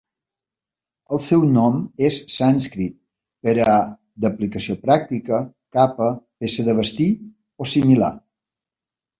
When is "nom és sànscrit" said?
1.57-2.95